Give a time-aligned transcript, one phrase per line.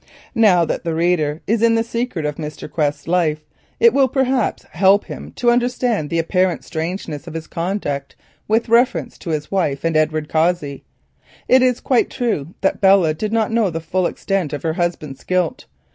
[0.33, 2.67] Now that the reader is in the secret of Mr.
[2.67, 3.41] Quest's life,
[3.79, 8.15] it will perhaps help him to understand the apparent strangeness of his conduct
[8.47, 10.83] with reference to his wife and Edward Cossey.
[11.47, 15.23] It is quite true that Belle did not know the full extent of her husband's
[15.23, 15.65] guilt.